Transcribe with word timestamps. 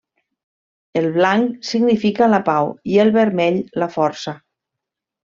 El 1.01 1.09
blanc 1.17 1.69
significa 1.71 2.29
la 2.35 2.39
pau 2.47 2.71
i 2.95 3.01
el 3.07 3.13
vermell 3.19 3.61
la 3.85 3.91
força. 3.97 4.35